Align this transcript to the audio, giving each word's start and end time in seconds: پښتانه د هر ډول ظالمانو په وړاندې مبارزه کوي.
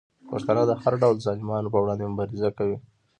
پښتانه 0.29 0.63
د 0.67 0.71
هر 0.81 0.93
ډول 1.01 1.15
ظالمانو 1.25 1.71
په 1.73 1.79
وړاندې 1.83 2.03
مبارزه 2.11 2.49
کوي. 2.57 2.77